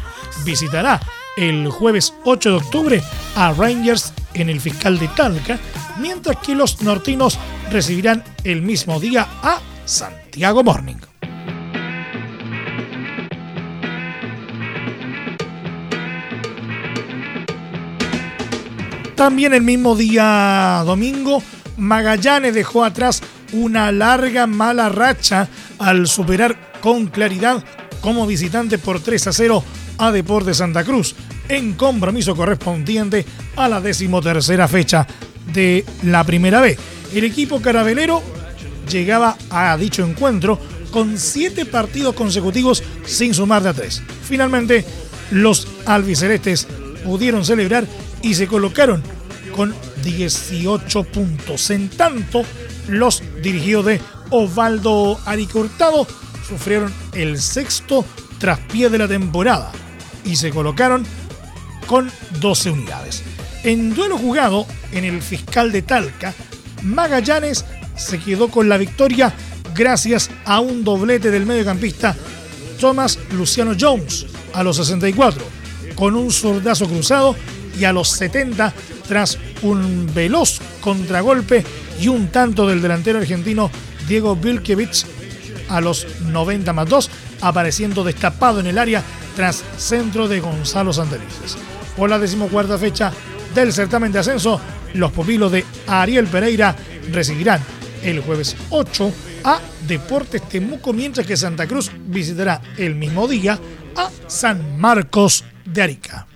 visitará 0.45 1.01
el 1.37 1.69
jueves 1.69 2.13
8 2.25 2.49
de 2.49 2.55
octubre 2.55 3.03
a 3.35 3.53
Rangers 3.53 4.11
en 4.33 4.49
el 4.49 4.59
fiscal 4.59 4.99
de 4.99 5.07
Talca, 5.09 5.59
mientras 5.99 6.37
que 6.37 6.55
los 6.55 6.81
nortinos 6.81 7.39
recibirán 7.71 8.23
el 8.43 8.61
mismo 8.63 8.99
día 8.99 9.27
a 9.41 9.61
Santiago 9.85 10.63
Morning. 10.63 10.95
También 19.15 19.53
el 19.53 19.63
mismo 19.63 19.95
día 19.95 20.83
domingo, 20.85 21.41
Magallanes 21.77 22.53
dejó 22.53 22.83
atrás 22.83 23.21
una 23.51 23.91
larga 23.91 24.45
mala 24.45 24.89
racha 24.89 25.47
al 25.79 26.07
superar 26.07 26.73
con 26.81 27.07
claridad 27.07 27.63
como 28.01 28.27
visitante 28.27 28.77
por 28.77 28.99
3 28.99 29.27
a 29.27 29.33
0 29.33 29.63
a 29.97 30.11
Deportes 30.11 30.57
Santa 30.57 30.83
Cruz 30.83 31.15
en 31.49 31.73
compromiso 31.73 32.35
correspondiente 32.35 33.25
a 33.55 33.67
la 33.67 33.81
decimotercera 33.81 34.67
fecha 34.67 35.07
de 35.53 35.85
la 36.03 36.23
primera 36.23 36.61
B. 36.61 36.77
El 37.13 37.23
equipo 37.23 37.61
carabelero 37.61 38.21
llegaba 38.89 39.37
a 39.49 39.75
dicho 39.77 40.03
encuentro 40.03 40.59
con 40.91 41.17
siete 41.17 41.65
partidos 41.65 42.15
consecutivos 42.15 42.83
sin 43.05 43.33
sumar 43.33 43.63
de 43.63 43.69
a 43.69 43.73
tres. 43.73 44.01
Finalmente, 44.23 44.85
los 45.31 45.67
albicelestes 45.85 46.67
pudieron 47.03 47.45
celebrar 47.45 47.85
y 48.21 48.33
se 48.33 48.47
colocaron 48.47 49.03
con 49.55 49.73
18 50.03 51.03
puntos. 51.05 51.69
En 51.69 51.89
tanto, 51.89 52.43
los 52.87 53.23
dirigidos 53.41 53.85
de 53.85 54.01
Osvaldo 54.29 55.19
Aricortado 55.25 56.07
sufrieron 56.47 56.93
el 57.13 57.41
sexto 57.41 58.05
traspié 58.39 58.89
de 58.89 58.97
la 58.97 59.07
temporada 59.07 59.71
y 60.23 60.35
se 60.35 60.51
colocaron 60.51 61.05
con 61.87 62.11
12 62.39 62.71
unidades. 62.71 63.23
En 63.63 63.95
duelo 63.95 64.17
jugado 64.17 64.67
en 64.91 65.03
el 65.03 65.21
fiscal 65.21 65.71
de 65.71 65.81
Talca, 65.81 66.33
Magallanes 66.83 67.65
se 67.95 68.19
quedó 68.19 68.49
con 68.49 68.69
la 68.69 68.77
victoria 68.77 69.33
gracias 69.73 70.29
a 70.45 70.59
un 70.59 70.83
doblete 70.83 71.31
del 71.31 71.45
mediocampista 71.45 72.15
Thomas 72.79 73.17
Luciano 73.31 73.75
Jones 73.79 74.27
a 74.53 74.63
los 74.63 74.77
64, 74.77 75.43
con 75.95 76.15
un 76.15 76.31
sordazo 76.31 76.87
cruzado 76.87 77.35
y 77.79 77.85
a 77.85 77.93
los 77.93 78.09
70 78.09 78.73
tras 79.07 79.37
un 79.61 80.09
veloz 80.13 80.59
contragolpe 80.81 81.63
y 81.99 82.07
un 82.07 82.27
tanto 82.27 82.67
del 82.67 82.81
delantero 82.81 83.19
argentino 83.19 83.71
Diego 84.07 84.35
Vilkevich 84.35 85.05
a 85.69 85.81
los 85.81 86.07
90 86.21 86.73
más 86.73 86.87
2, 86.87 87.09
apareciendo 87.41 88.03
destapado 88.03 88.59
en 88.59 88.67
el 88.67 88.77
área 88.77 89.03
tras 89.35 89.63
centro 89.77 90.27
de 90.27 90.39
Gonzalo 90.39 90.93
Santelices. 90.93 91.57
Por 91.97 92.11
la 92.11 92.19
decimocuarta 92.19 92.77
fecha 92.77 93.11
del 93.55 93.73
certamen 93.73 94.11
de 94.11 94.19
ascenso, 94.19 94.61
los 94.93 95.11
pupilos 95.11 95.51
de 95.51 95.65
Ariel 95.87 96.27
Pereira 96.27 96.75
recibirán 97.11 97.59
el 98.03 98.21
jueves 98.21 98.55
8 98.69 99.11
a 99.43 99.59
Deportes 99.87 100.47
Temuco, 100.47 100.93
mientras 100.93 101.25
que 101.25 101.35
Santa 101.35 101.65
Cruz 101.65 101.91
visitará 102.05 102.61
el 102.77 102.93
mismo 102.93 103.27
día 103.27 103.59
a 103.95 104.11
San 104.27 104.79
Marcos 104.79 105.43
de 105.65 105.81
Arica. 105.81 106.27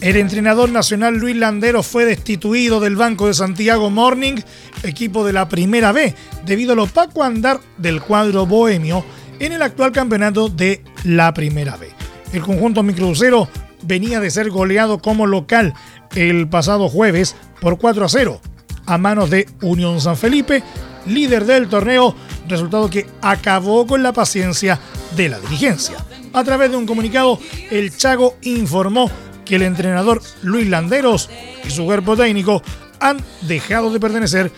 El 0.00 0.16
entrenador 0.16 0.70
nacional 0.70 1.16
Luis 1.18 1.36
Landero 1.36 1.82
fue 1.82 2.06
destituido 2.06 2.80
del 2.80 2.96
banco 2.96 3.26
de 3.26 3.34
Santiago 3.34 3.90
Morning, 3.90 4.36
equipo 4.82 5.24
de 5.24 5.32
la 5.32 5.48
Primera 5.48 5.92
B, 5.92 6.14
debido 6.44 6.72
al 6.72 6.80
opaco 6.80 7.22
andar 7.22 7.60
del 7.78 8.00
cuadro 8.00 8.46
bohemio 8.46 9.04
en 9.38 9.52
el 9.52 9.62
actual 9.62 9.92
campeonato 9.92 10.48
de 10.48 10.82
la 11.04 11.32
Primera 11.34 11.76
B. 11.76 11.88
El 12.32 12.42
conjunto 12.42 12.82
microcero 12.82 13.48
venía 13.82 14.20
de 14.20 14.30
ser 14.30 14.50
goleado 14.50 14.98
como 14.98 15.26
local 15.26 15.74
el 16.14 16.48
pasado 16.48 16.88
jueves 16.88 17.36
por 17.60 17.78
4 17.78 18.04
a 18.04 18.08
0 18.08 18.40
a 18.86 18.98
manos 18.98 19.30
de 19.30 19.46
Unión 19.62 20.00
San 20.00 20.16
Felipe, 20.16 20.62
líder 21.06 21.44
del 21.44 21.68
torneo, 21.68 22.14
resultado 22.48 22.90
que 22.90 23.06
acabó 23.22 23.86
con 23.86 24.02
la 24.02 24.12
paciencia 24.12 24.80
de 25.16 25.28
la 25.28 25.38
dirigencia. 25.38 25.96
A 26.32 26.44
través 26.44 26.70
de 26.70 26.76
un 26.76 26.86
comunicado, 26.86 27.38
el 27.70 27.96
Chago 27.96 28.36
informó 28.42 29.10
que 29.44 29.56
el 29.56 29.62
entrenador 29.62 30.22
Luis 30.42 30.68
Landeros 30.68 31.30
y 31.64 31.70
su 31.70 31.84
cuerpo 31.84 32.16
técnico 32.16 32.62
han 33.00 33.18
dejado 33.42 33.90
de 33.90 34.00
pertenecer 34.00 34.52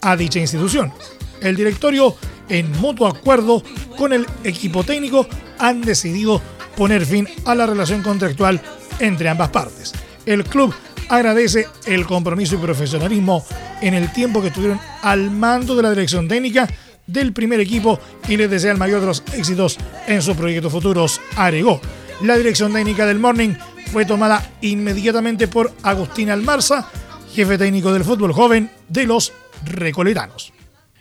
a 0.00 0.16
dicha 0.16 0.38
institución. 0.38 0.92
El 1.40 1.56
directorio, 1.56 2.16
en 2.48 2.70
mutuo 2.80 3.06
acuerdo 3.06 3.62
con 3.96 4.12
el 4.12 4.26
equipo 4.44 4.84
técnico, 4.84 5.26
han 5.58 5.80
decidido 5.80 6.42
poner 6.76 7.06
fin 7.06 7.28
a 7.44 7.54
la 7.54 7.66
relación 7.66 8.02
contractual 8.02 8.60
entre 8.98 9.28
ambas 9.28 9.50
partes. 9.50 9.92
El 10.26 10.44
club 10.44 10.74
agradece 11.08 11.66
el 11.86 12.06
compromiso 12.06 12.54
y 12.54 12.58
profesionalismo 12.58 13.44
en 13.80 13.94
el 13.94 14.12
tiempo 14.12 14.40
que 14.40 14.48
estuvieron 14.48 14.80
al 15.02 15.30
mando 15.30 15.76
de 15.76 15.82
la 15.82 15.90
dirección 15.90 16.28
técnica 16.28 16.68
del 17.06 17.32
primer 17.32 17.60
equipo 17.60 18.00
y 18.28 18.36
les 18.36 18.50
desea 18.50 18.72
el 18.72 18.78
mayor 18.78 19.00
de 19.00 19.06
los 19.06 19.22
éxitos 19.34 19.78
en 20.06 20.22
sus 20.22 20.36
proyectos 20.36 20.72
futuros, 20.72 21.20
agregó. 21.36 21.80
La 22.22 22.36
dirección 22.36 22.72
técnica 22.72 23.06
del 23.06 23.18
Morning 23.18 23.54
fue 23.92 24.06
tomada 24.06 24.50
inmediatamente 24.60 25.48
por 25.48 25.72
Agustín 25.82 26.30
Almarza, 26.30 26.88
jefe 27.34 27.58
técnico 27.58 27.92
del 27.92 28.04
fútbol 28.04 28.32
joven 28.32 28.70
de 28.88 29.06
los 29.06 29.32
Recoletanos. 29.64 30.52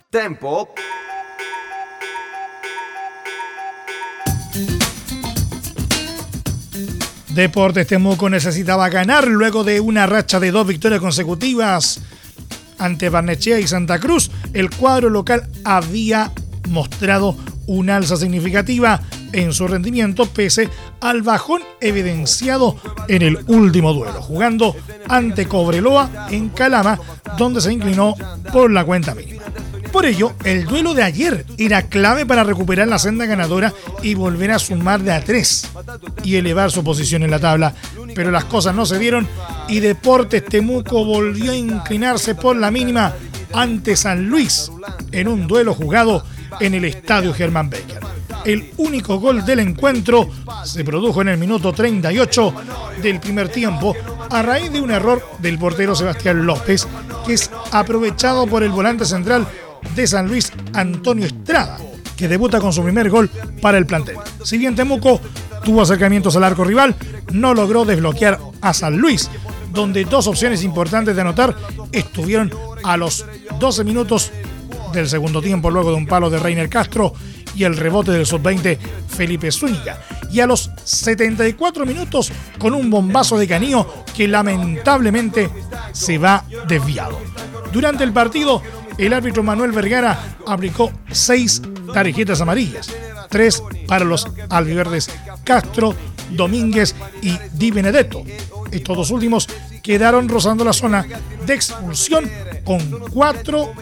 Tempo. 0.09 0.73
Deportes 7.29 7.87
Temuco 7.87 8.29
necesitaba 8.29 8.89
ganar 8.89 9.27
luego 9.27 9.63
de 9.63 9.79
una 9.79 10.07
racha 10.07 10.39
de 10.39 10.51
dos 10.51 10.65
victorias 10.67 11.01
consecutivas 11.01 12.01
ante 12.79 13.09
Barnechea 13.09 13.59
y 13.59 13.67
Santa 13.67 13.99
Cruz. 13.99 14.31
El 14.53 14.71
cuadro 14.71 15.09
local 15.09 15.47
había 15.63 16.31
mostrado 16.69 17.35
una 17.67 17.97
alza 17.97 18.17
significativa 18.17 19.01
en 19.33 19.51
su 19.53 19.67
rendimiento 19.67 20.25
pese 20.25 20.69
al 21.01 21.21
bajón 21.21 21.61
evidenciado 21.81 22.77
en 23.07 23.21
el 23.21 23.39
último 23.47 23.93
duelo, 23.93 24.21
jugando 24.21 24.75
ante 25.09 25.47
Cobreloa 25.47 26.27
en 26.31 26.49
Calama, 26.49 26.99
donde 27.37 27.61
se 27.61 27.73
inclinó 27.73 28.15
por 28.51 28.71
la 28.71 28.85
cuenta 28.85 29.13
mínima. 29.13 29.43
Por 29.91 30.07
ello, 30.07 30.33
el 30.43 30.65
duelo 30.65 30.95
de 30.95 31.03
ayer 31.03 31.45
era 31.59 31.83
clave 31.83 32.25
para 32.25 32.43
recuperar 32.43 32.87
la 32.87 32.97
senda 32.97 33.27
ganadora 33.27 33.71
y 34.01 34.15
volver 34.15 34.51
a 34.51 34.57
sumar 34.57 35.01
de 35.03 35.11
a 35.11 35.23
tres 35.23 35.69
y 36.23 36.35
elevar 36.35 36.71
su 36.71 36.83
posición 36.83 37.21
en 37.21 37.29
la 37.29 37.37
tabla. 37.37 37.75
Pero 38.15 38.31
las 38.31 38.45
cosas 38.45 38.73
no 38.73 38.87
se 38.87 38.97
dieron 38.97 39.27
y 39.69 39.81
Deportes 39.81 40.45
Temuco 40.45 41.05
volvió 41.05 41.51
a 41.51 41.55
inclinarse 41.55 42.33
por 42.33 42.55
la 42.55 42.71
mínima 42.71 43.13
ante 43.53 43.95
San 43.95 44.29
Luis 44.29 44.71
en 45.11 45.27
un 45.27 45.45
duelo 45.45 45.75
jugado 45.75 46.25
en 46.59 46.73
el 46.73 46.85
estadio 46.85 47.31
Germán 47.31 47.69
Becker. 47.69 48.02
El 48.45 48.71
único 48.77 49.19
gol 49.19 49.45
del 49.45 49.60
encuentro 49.60 50.29
se 50.65 50.84
produjo 50.84 51.21
en 51.21 51.29
el 51.29 51.38
minuto 51.38 51.71
38 51.71 52.53
del 53.01 53.19
primer 53.19 53.49
tiempo 53.49 53.95
a 54.29 54.41
raíz 54.41 54.71
de 54.71 54.82
un 54.82 54.91
error 54.91 55.23
del 55.39 55.58
portero 55.58 55.95
Sebastián 55.95 56.45
López, 56.45 56.88
que 57.25 57.34
es 57.34 57.49
aprovechado 57.71 58.45
por 58.47 58.63
el 58.63 58.71
volante 58.71 59.06
central 59.06 59.47
de 59.95 60.08
San 60.08 60.27
Luis, 60.27 60.51
Antonio 60.73 61.25
Estrada, 61.25 61.77
que 62.17 62.27
debuta 62.27 62.60
con 62.60 62.73
su 62.73 62.84
primer 62.84 63.10
gol 63.10 63.29
para 63.62 63.77
el 63.77 63.86
plantel. 63.86 64.17
Si 64.43 64.58
bien 64.58 64.75
Temuco 64.75 65.21
tuvo 65.63 65.82
acercamientos 65.82 66.36
al 66.36 66.43
arco 66.43 66.65
rival, 66.65 66.95
no 67.32 67.53
logró 67.53 67.86
desbloquear 67.86 68.39
a 68.62 68.73
San 68.73 68.97
Luis, 68.97 69.29
donde 69.71 70.03
dos 70.03 70.27
opciones 70.27 70.63
importantes 70.63 71.15
de 71.15 71.21
anotar 71.21 71.56
estuvieron 71.91 72.51
a 72.84 72.97
los 72.97 73.25
12 73.60 73.84
minutos 73.86 74.32
del 74.91 75.08
segundo 75.08 75.41
tiempo 75.41 75.71
luego 75.71 75.91
de 75.91 75.97
un 75.97 76.06
palo 76.06 76.29
de 76.29 76.39
Reiner 76.39 76.69
Castro 76.69 77.13
y 77.55 77.63
el 77.63 77.77
rebote 77.77 78.11
del 78.11 78.25
sub-20 78.25 78.77
Felipe 79.07 79.51
Zúñiga. 79.51 80.01
Y 80.31 80.39
a 80.39 80.47
los 80.47 80.71
74 80.83 81.85
minutos 81.85 82.31
con 82.57 82.73
un 82.73 82.89
bombazo 82.89 83.37
de 83.37 83.47
Canío 83.47 83.87
que 84.15 84.27
lamentablemente 84.27 85.49
se 85.91 86.17
va 86.17 86.43
desviado. 86.67 87.19
Durante 87.71 88.03
el 88.03 88.13
partido, 88.13 88.61
el 88.97 89.13
árbitro 89.13 89.43
Manuel 89.43 89.71
Vergara 89.71 90.37
aplicó 90.45 90.91
seis 91.11 91.61
tarjetas 91.93 92.41
amarillas, 92.41 92.93
tres 93.29 93.61
para 93.87 94.05
los 94.05 94.27
albiverdes 94.49 95.09
Castro, 95.43 95.95
Domínguez 96.31 96.95
y 97.21 97.37
Di 97.53 97.71
Benedetto. 97.71 98.23
Estos 98.71 98.97
dos 98.97 99.11
últimos 99.11 99.47
quedaron 99.81 100.29
rozando 100.29 100.63
la 100.63 100.73
zona 100.73 101.05
de 101.45 101.53
expulsión 101.53 102.29
con 102.63 102.79
cuatro 103.11 103.73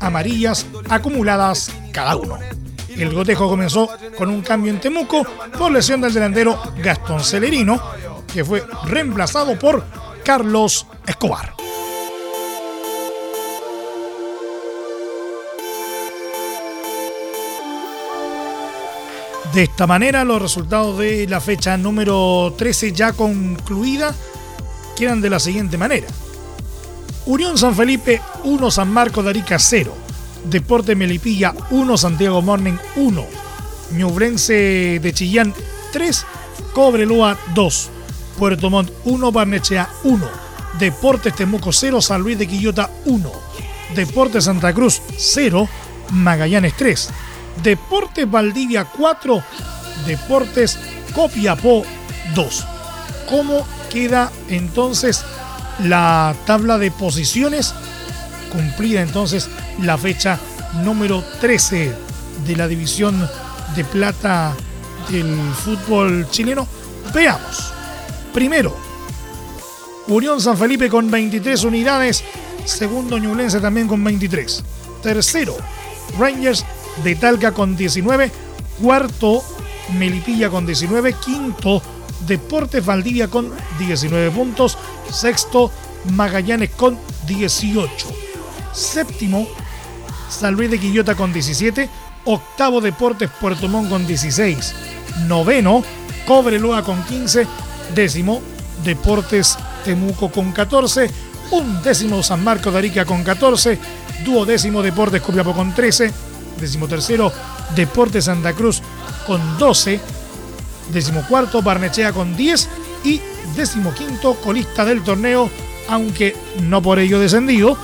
amarillas 0.00 0.66
acumuladas 0.88 1.70
cada 1.92 2.16
uno. 2.16 2.38
El 2.96 3.14
gotejo 3.14 3.48
comenzó 3.48 3.88
con 4.16 4.28
un 4.28 4.42
cambio 4.42 4.72
en 4.72 4.80
Temuco 4.80 5.26
por 5.58 5.72
lesión 5.72 6.00
del 6.00 6.12
delantero 6.12 6.60
Gastón 6.78 7.22
Celerino, 7.22 7.80
que 8.32 8.44
fue 8.44 8.64
reemplazado 8.84 9.58
por 9.58 9.84
Carlos 10.24 10.86
Escobar. 11.06 11.54
De 19.52 19.64
esta 19.64 19.86
manera, 19.86 20.24
los 20.24 20.40
resultados 20.40 20.98
de 20.98 21.26
la 21.28 21.38
fecha 21.38 21.76
número 21.76 22.54
13 22.56 22.92
ya 22.92 23.12
concluida 23.12 24.14
quedan 24.96 25.20
de 25.20 25.28
la 25.28 25.38
siguiente 25.38 25.76
manera. 25.76 26.06
Unión 27.26 27.58
San 27.58 27.74
Felipe 27.74 28.22
1, 28.44 28.70
San 28.70 28.90
Marcos 28.90 29.24
de 29.24 29.30
Arica 29.30 29.58
0. 29.58 30.01
Deporte 30.44 30.94
Melipilla 30.94 31.54
1, 31.70 31.96
Santiago 31.96 32.42
Morning 32.42 32.76
1. 32.96 33.26
Ñubrense 33.92 35.00
de 35.02 35.12
Chillán 35.12 35.54
3, 35.92 36.26
Cobreloa 36.74 37.38
2. 37.54 37.90
Puerto 38.38 38.70
Montt 38.70 38.90
1, 39.04 39.32
Barnechea 39.32 39.88
1. 40.04 40.26
Deportes 40.78 41.34
Temuco 41.34 41.72
0, 41.72 42.00
San 42.00 42.22
Luis 42.22 42.38
de 42.38 42.46
Quillota 42.46 42.90
1. 43.04 43.32
Deportes 43.94 44.44
Santa 44.44 44.72
Cruz 44.72 45.02
0, 45.16 45.68
Magallanes 46.10 46.76
3. 46.76 47.10
Deportes 47.62 48.30
Valdivia 48.30 48.84
4, 48.84 49.42
Deportes 50.06 50.78
Copiapó 51.14 51.84
2. 52.34 52.66
¿Cómo 53.28 53.66
queda 53.90 54.32
entonces 54.48 55.24
la 55.80 56.34
tabla 56.46 56.78
de 56.78 56.90
posiciones? 56.90 57.74
Cumplida 58.50 59.02
entonces 59.02 59.48
la 59.80 59.96
fecha 59.98 60.38
número 60.84 61.24
13 61.40 61.92
de 62.46 62.56
la 62.56 62.68
división 62.68 63.28
de 63.74 63.84
plata 63.84 64.54
del 65.10 65.38
fútbol 65.64 66.28
chileno. 66.30 66.66
Veamos. 67.14 67.72
Primero, 68.32 68.76
Unión 70.08 70.40
San 70.40 70.56
Felipe 70.56 70.88
con 70.88 71.10
23 71.10 71.64
unidades. 71.64 72.24
Segundo, 72.64 73.18
Ñublense 73.18 73.60
también 73.60 73.88
con 73.88 74.02
23. 74.02 74.64
Tercero, 75.02 75.56
Rangers 76.18 76.64
de 77.02 77.14
Talca 77.16 77.52
con 77.52 77.76
19. 77.76 78.30
Cuarto, 78.80 79.42
Melipilla 79.98 80.50
con 80.50 80.66
19. 80.66 81.14
Quinto, 81.14 81.82
Deportes 82.26 82.84
Valdivia 82.84 83.28
con 83.28 83.52
19 83.78 84.30
puntos. 84.30 84.78
Sexto, 85.10 85.70
Magallanes 86.10 86.70
con 86.70 86.98
18. 87.26 88.08
Séptimo, 88.72 89.46
San 90.32 90.54
Luis 90.54 90.70
de 90.70 90.78
Quillota 90.78 91.14
con 91.14 91.32
17. 91.32 91.88
Octavo, 92.24 92.80
Deportes 92.80 93.30
Puerto 93.40 93.68
Montt 93.68 93.90
con 93.90 94.06
16. 94.06 94.56
Noveno, 95.26 95.84
Cobreloa 96.26 96.82
con 96.82 97.02
15. 97.04 97.46
Décimo, 97.94 98.40
Deportes 98.84 99.58
Temuco 99.84 100.30
con 100.30 100.52
14. 100.52 101.10
Un 101.50 101.82
décimo, 101.82 102.22
San 102.22 102.42
Marcos 102.42 102.72
de 102.72 102.78
Arica 102.78 103.04
con 103.04 103.22
14. 103.22 103.78
Duodécimo, 104.24 104.82
Deportes 104.82 105.20
Copiapó 105.20 105.52
con 105.52 105.74
13. 105.74 106.12
Décimo 106.58 106.88
tercero, 106.88 107.32
Deportes 107.76 108.24
Santa 108.24 108.52
Cruz 108.52 108.82
con 109.26 109.58
12. 109.58 110.00
Décimo 110.92 111.24
cuarto, 111.28 111.62
Barnechea 111.62 112.12
con 112.12 112.36
10. 112.36 112.68
Y 113.04 113.20
décimo 113.56 113.92
quinto, 113.92 114.34
colista 114.34 114.84
del 114.84 115.02
torneo, 115.02 115.50
aunque 115.88 116.36
no 116.62 116.80
por 116.80 116.98
ello 116.98 117.18
descendido, 117.18 117.76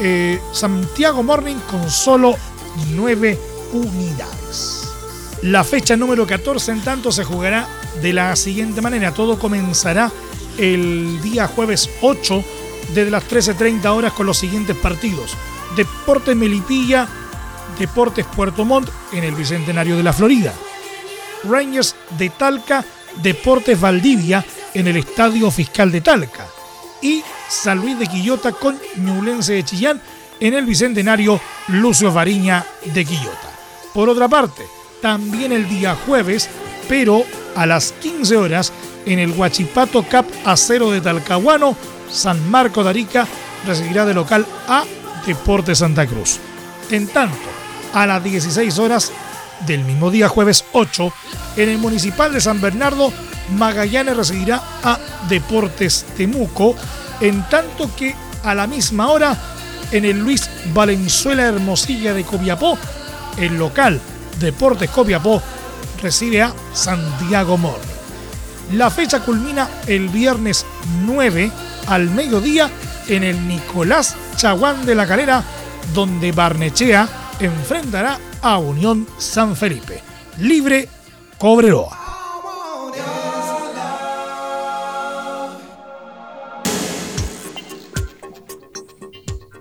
eh, 0.00 0.40
Santiago 0.52 1.22
Morning 1.22 1.56
con 1.70 1.90
solo 1.90 2.36
9 2.94 3.38
unidades. 3.72 4.88
La 5.42 5.64
fecha 5.64 5.96
número 5.96 6.26
14 6.26 6.72
en 6.72 6.80
tanto 6.82 7.12
se 7.12 7.24
jugará 7.24 7.68
de 8.02 8.12
la 8.12 8.34
siguiente 8.36 8.80
manera. 8.80 9.12
Todo 9.12 9.38
comenzará 9.38 10.10
el 10.58 11.20
día 11.22 11.46
jueves 11.46 11.90
8 12.00 12.44
desde 12.94 13.10
las 13.10 13.28
13.30 13.28 13.86
horas 13.86 14.12
con 14.12 14.26
los 14.26 14.38
siguientes 14.38 14.76
partidos. 14.76 15.36
Deportes 15.76 16.34
Melipilla, 16.36 17.06
Deportes 17.78 18.24
Puerto 18.24 18.64
Montt 18.64 18.88
en 19.12 19.24
el 19.24 19.34
Bicentenario 19.34 19.96
de 19.96 20.02
la 20.02 20.12
Florida. 20.12 20.52
Rangers 21.44 21.94
de 22.18 22.30
Talca, 22.30 22.84
Deportes 23.22 23.80
Valdivia 23.80 24.44
en 24.74 24.88
el 24.88 24.96
Estadio 24.96 25.50
Fiscal 25.50 25.92
de 25.92 26.00
Talca. 26.00 26.46
Y 27.02 27.22
San 27.48 27.80
Luis 27.80 27.98
de 27.98 28.06
Quillota 28.06 28.52
con 28.52 28.78
Ñublense 28.96 29.54
de 29.54 29.64
Chillán 29.64 30.00
en 30.40 30.54
el 30.54 30.66
Bicentenario 30.66 31.40
Lucio 31.68 32.12
Variña 32.12 32.64
de 32.84 33.04
Quillota. 33.04 33.50
Por 33.94 34.08
otra 34.08 34.28
parte, 34.28 34.62
también 35.00 35.52
el 35.52 35.68
día 35.68 35.96
jueves, 36.06 36.48
pero 36.88 37.24
a 37.54 37.66
las 37.66 37.92
15 37.92 38.36
horas, 38.36 38.72
en 39.06 39.18
el 39.18 39.30
Huachipato 39.30 40.02
Cup 40.02 40.26
Acero 40.44 40.90
de 40.90 41.00
Talcahuano, 41.00 41.76
San 42.10 42.50
Marco 42.50 42.82
de 42.82 42.90
Arica 42.90 43.26
recibirá 43.66 44.04
de 44.04 44.14
local 44.14 44.46
a 44.68 44.84
Deportes 45.26 45.78
Santa 45.78 46.06
Cruz. 46.06 46.38
En 46.90 47.06
tanto, 47.08 47.36
a 47.94 48.06
las 48.06 48.22
16 48.22 48.78
horas 48.78 49.12
del 49.66 49.84
mismo 49.84 50.10
día, 50.10 50.28
jueves 50.28 50.64
8, 50.72 51.12
en 51.56 51.68
el 51.68 51.78
Municipal 51.78 52.32
de 52.32 52.40
San 52.40 52.60
Bernardo, 52.60 53.12
Magallanes 53.56 54.16
recibirá 54.16 54.62
a 54.82 54.98
Deportes 55.28 56.04
Temuco, 56.16 56.74
en 57.20 57.48
tanto 57.48 57.94
que 57.96 58.14
a 58.42 58.54
la 58.54 58.66
misma 58.66 59.08
hora, 59.08 59.36
en 59.92 60.04
el 60.04 60.18
Luis 60.18 60.50
Valenzuela 60.74 61.44
Hermosilla 61.44 62.12
de 62.12 62.24
Copiapó, 62.24 62.78
el 63.38 63.56
local 63.56 64.00
Deportes 64.40 64.90
Copiapó 64.90 65.42
recibe 66.02 66.42
a 66.42 66.52
Santiago 66.72 67.56
Mor. 67.56 67.78
La 68.72 68.90
fecha 68.90 69.20
culmina 69.20 69.68
el 69.86 70.08
viernes 70.08 70.66
9 71.04 71.50
al 71.86 72.10
mediodía 72.10 72.68
en 73.08 73.22
el 73.22 73.46
Nicolás 73.46 74.16
Chaguán 74.36 74.84
de 74.84 74.94
la 74.94 75.06
Calera, 75.06 75.42
donde 75.94 76.32
Barnechea 76.32 77.08
enfrentará 77.40 78.18
a 78.42 78.58
Unión 78.58 79.06
San 79.18 79.56
Felipe. 79.56 80.00
Libre 80.38 80.88
Cobreroa. 81.38 82.06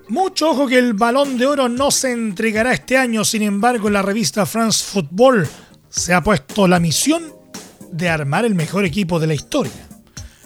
Mucho 0.07 0.51
ojo 0.51 0.67
que 0.67 0.77
el 0.77 0.93
balón 0.93 1.37
de 1.37 1.45
oro 1.45 1.67
no 1.67 1.91
se 1.91 2.11
entregará 2.11 2.71
este 2.71 2.97
año, 2.97 3.25
sin 3.25 3.41
embargo 3.41 3.89
la 3.89 4.01
revista 4.01 4.45
France 4.45 4.83
Football 4.85 5.47
se 5.89 6.13
ha 6.13 6.21
puesto 6.21 6.67
la 6.67 6.79
misión 6.79 7.33
de 7.91 8.09
armar 8.09 8.45
el 8.45 8.55
mejor 8.55 8.85
equipo 8.85 9.19
de 9.19 9.27
la 9.27 9.33
historia. 9.33 9.89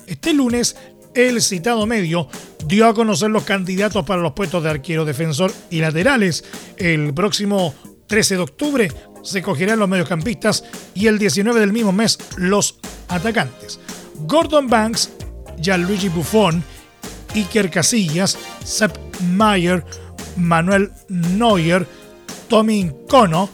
Este 0.07 0.33
lunes, 0.33 0.75
el 1.13 1.41
citado 1.41 1.85
medio 1.85 2.27
dio 2.65 2.87
a 2.87 2.93
conocer 2.93 3.29
los 3.29 3.43
candidatos 3.43 4.05
para 4.05 4.21
los 4.21 4.33
puestos 4.33 4.63
de 4.63 4.69
arquero, 4.69 5.05
defensor 5.05 5.51
y 5.69 5.79
laterales. 5.79 6.43
El 6.77 7.13
próximo 7.13 7.73
13 8.07 8.35
de 8.35 8.41
octubre 8.41 8.91
se 9.23 9.41
cogerán 9.41 9.79
los 9.79 9.89
mediocampistas 9.89 10.63
y 10.93 11.07
el 11.07 11.19
19 11.19 11.59
del 11.59 11.73
mismo 11.73 11.91
mes 11.91 12.17
los 12.37 12.79
atacantes. 13.07 13.79
Gordon 14.21 14.67
Banks, 14.67 15.09
Gianluigi 15.59 16.09
Buffon, 16.09 16.63
Iker 17.35 17.69
Casillas, 17.69 18.37
Sepp 18.63 18.97
Mayer, 19.21 19.83
Manuel 20.35 20.91
Neuer, 21.09 21.85
Tommy 22.47 22.91
Cono, 23.07 23.49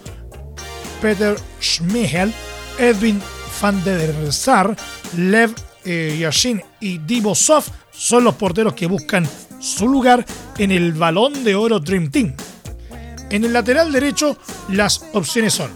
Peter 1.02 1.36
Schmeichel, 1.60 2.34
Edwin 2.78 3.22
van 3.62 3.84
der 3.84 4.32
Sar, 4.32 4.76
Lev 5.18 5.54
eh, 5.86 6.18
Yashin 6.20 6.62
y 6.80 6.98
Divo 7.00 7.36
Sof 7.36 7.70
son 7.92 8.24
los 8.24 8.36
porteros 8.36 8.74
que 8.74 8.88
buscan 8.88 9.28
su 9.60 9.88
lugar 9.88 10.26
en 10.58 10.72
el 10.72 10.94
Balón 10.94 11.44
de 11.44 11.56
Oro 11.56 11.80
Dream 11.80 12.12
Team. 12.12 12.36
En 13.30 13.44
el 13.44 13.54
lateral 13.54 13.92
derecho, 13.92 14.38
las 14.70 15.04
opciones 15.14 15.54
son 15.54 15.72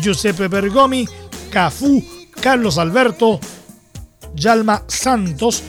Giuseppe 0.00 0.48
Bergomi, 0.48 1.08
Cafú, 1.50 2.02
Carlos 2.40 2.78
Alberto, 2.78 3.40
Yalma 4.34 4.82
Santos, 4.86 5.62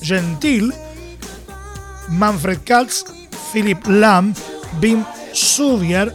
Gentil, 0.00 0.72
Manfred 2.08 2.58
Katz, 2.64 3.04
Philip 3.52 3.86
Lam, 3.86 4.34
Bim 4.80 5.04
Suvier, 5.32 6.12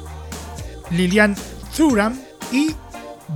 Lilian 0.91 1.35
Thuram 1.75 2.19
y 2.51 2.75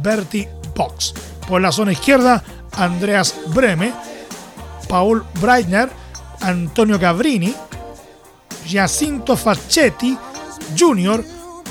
Bertie 0.02 0.50
Box. 0.76 1.14
Por 1.48 1.62
la 1.62 1.72
zona 1.72 1.92
izquierda, 1.92 2.44
Andreas 2.78 3.36
Breme, 3.54 3.94
Paul 4.88 5.24
Breitner, 5.40 5.90
Antonio 6.42 7.00
Gavrini, 7.00 7.54
Jacinto 8.68 9.36
Facchetti 9.36 10.18
Jr., 10.78 11.24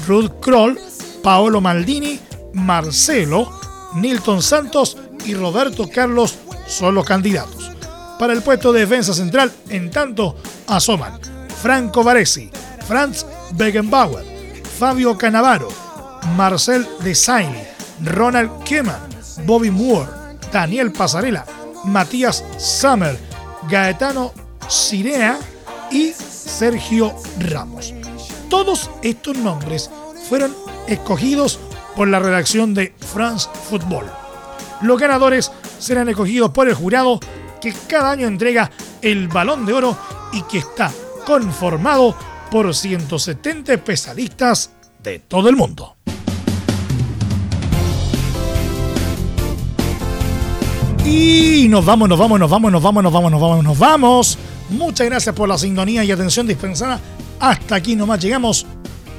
Ruth 0.06 0.40
Kroll, 0.40 0.78
Paolo 1.22 1.60
Maldini, 1.60 2.18
Marcelo, 2.54 3.60
Nilton 3.94 4.42
Santos 4.42 4.96
y 5.24 5.34
Roberto 5.34 5.88
Carlos 5.88 6.36
son 6.66 6.94
los 6.94 7.04
candidatos. 7.04 7.70
Para 8.18 8.32
el 8.32 8.42
puesto 8.42 8.72
de 8.72 8.80
defensa 8.80 9.12
central, 9.12 9.52
en 9.68 9.90
tanto, 9.90 10.36
asoman 10.66 11.18
Franco 11.60 12.02
Baresi, 12.02 12.50
Franz 12.86 13.26
Beckenbauer, 13.52 14.24
Fabio 14.78 15.16
Canavaro, 15.16 15.68
Marcel 16.36 16.86
Desailly, 17.02 17.62
Ronald 18.04 18.64
Keman, 18.64 19.00
Bobby 19.44 19.70
Moore, 19.70 20.21
Daniel 20.52 20.92
Pasarela, 20.92 21.46
Matías 21.84 22.44
Summer, 22.58 23.18
Gaetano 23.68 24.32
Cirea 24.68 25.38
y 25.90 26.12
Sergio 26.12 27.14
Ramos. 27.38 27.94
Todos 28.48 28.90
estos 29.02 29.36
nombres 29.38 29.90
fueron 30.28 30.54
escogidos 30.86 31.58
por 31.96 32.08
la 32.08 32.18
redacción 32.18 32.74
de 32.74 32.94
France 32.98 33.48
Football. 33.68 34.06
Los 34.82 35.00
ganadores 35.00 35.50
serán 35.78 36.08
escogidos 36.08 36.50
por 36.50 36.68
el 36.68 36.74
jurado 36.74 37.18
que 37.60 37.72
cada 37.88 38.10
año 38.10 38.26
entrega 38.26 38.70
el 39.00 39.28
balón 39.28 39.64
de 39.64 39.72
oro 39.72 39.96
y 40.32 40.42
que 40.42 40.58
está 40.58 40.92
conformado 41.24 42.14
por 42.50 42.74
170 42.74 43.72
especialistas 43.72 44.70
de 45.02 45.18
todo 45.18 45.48
el 45.48 45.56
mundo. 45.56 45.96
Y 51.04 51.66
nos 51.68 51.84
vamos, 51.84 52.08
nos 52.08 52.18
vamos, 52.18 52.38
nos 52.38 52.50
vamos, 52.50 52.70
nos 52.70 52.82
vamos, 52.82 53.02
nos 53.02 53.12
vamos, 53.12 53.32
nos 53.32 53.40
vamos, 53.40 53.64
nos 53.64 53.78
vamos. 53.78 54.38
Muchas 54.70 55.06
gracias 55.08 55.34
por 55.34 55.48
la 55.48 55.58
sintonía 55.58 56.04
y 56.04 56.12
atención 56.12 56.46
dispensada. 56.46 57.00
Hasta 57.40 57.74
aquí 57.74 57.96
nomás 57.96 58.20
llegamos 58.20 58.66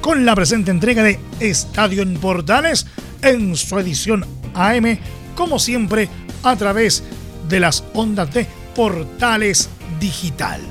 con 0.00 0.24
la 0.24 0.34
presente 0.34 0.70
entrega 0.70 1.02
de 1.02 1.20
Estadio 1.40 2.02
en 2.02 2.14
Portales 2.16 2.86
en 3.20 3.54
su 3.54 3.78
edición 3.78 4.24
AM, 4.54 4.98
como 5.34 5.58
siempre, 5.58 6.08
a 6.42 6.56
través 6.56 7.02
de 7.48 7.60
las 7.60 7.84
ondas 7.92 8.32
de 8.32 8.46
Portales 8.74 9.68
Digital. 10.00 10.62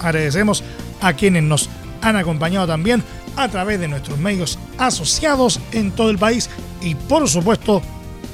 Agradecemos 0.00 0.62
a 1.00 1.14
quienes 1.14 1.44
nos 1.44 1.70
han 2.02 2.16
acompañado 2.16 2.66
también 2.66 3.02
a 3.36 3.48
través 3.48 3.80
de 3.80 3.88
nuestros 3.88 4.18
medios 4.18 4.58
asociados 4.76 5.60
en 5.72 5.92
todo 5.92 6.10
el 6.10 6.18
país 6.18 6.50
y 6.82 6.94
por 6.94 7.28
supuesto, 7.28 7.80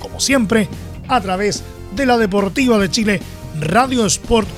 como 0.01 0.19
siempre, 0.19 0.69
a 1.09 1.21
través 1.21 1.63
de 1.95 2.07
la 2.07 2.17
Deportiva 2.19 2.79
de 2.79 2.91
Chile, 2.91 3.21
radiosport.cl. 3.61 4.49